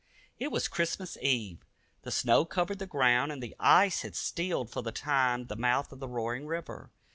It 0.39 0.51
was 0.51 0.67
Christmas 0.67 1.15
Eve. 1.21 1.63
The 2.01 2.09
snow 2.09 2.43
covered 2.43 2.79
the 2.79 2.87
ground, 2.87 3.31
and 3.31 3.39
the 3.39 3.55
ice 3.59 4.01
had 4.01 4.15
stilled 4.15 4.71
for 4.71 4.81
the 4.81 4.91
time 4.91 5.45
the 5.45 5.55
mouth 5.55 5.91
of 5.91 5.99
the 5.99 6.09
roaring 6.09 6.47
river. 6.47 6.89